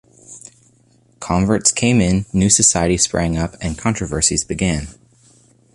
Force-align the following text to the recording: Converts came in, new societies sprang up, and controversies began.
Converts 1.19 1.71
came 1.71 2.01
in, 2.01 2.25
new 2.33 2.49
societies 2.49 3.03
sprang 3.03 3.37
up, 3.37 3.53
and 3.61 3.77
controversies 3.77 4.43
began. 4.43 4.87